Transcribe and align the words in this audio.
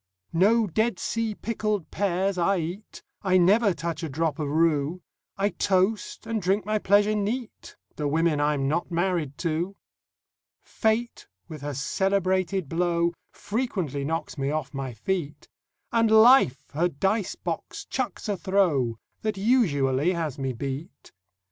No 0.33 0.65
Dead 0.65 0.97
Sea 0.97 1.35
pickled 1.35 1.91
pears 1.91 2.35
I 2.35 2.57
eat; 2.57 3.03
I 3.21 3.37
never 3.37 3.71
touch 3.71 4.01
a 4.01 4.09
drop 4.09 4.39
of 4.39 4.49
rue; 4.49 5.03
I 5.37 5.49
toast, 5.49 6.25
and 6.25 6.41
drink 6.41 6.65
my 6.65 6.79
pleasure 6.79 7.13
neat, 7.13 7.75
The 7.97 8.07
women 8.07 8.41
I'm 8.41 8.67
not 8.67 8.89
married 8.89 9.37
to! 9.45 9.75
Fate 10.63 11.27
with 11.47 11.61
her 11.61 11.75
celebrated 11.75 12.67
blow 12.67 13.13
Frequently 13.31 14.03
knocks 14.03 14.39
me 14.39 14.49
off 14.49 14.73
my 14.73 14.91
feet; 14.93 15.47
And 15.91 16.09
Life 16.09 16.71
her 16.73 16.87
dice 16.87 17.35
box 17.35 17.85
chucks 17.85 18.27
a 18.27 18.35
throw 18.35 18.97
That 19.21 19.37
usually 19.37 20.13
has 20.13 20.39
me 20.39 20.51
beat. 20.51 21.11